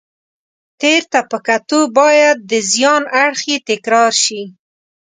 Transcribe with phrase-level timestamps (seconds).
[0.81, 4.41] تېر ته په کتو باید د زیان اړخ یې تکرار شي.